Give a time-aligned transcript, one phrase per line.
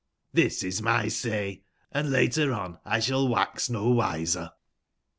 [0.35, 4.51] XTbis is my say, and later on 1 shall wax no wiser.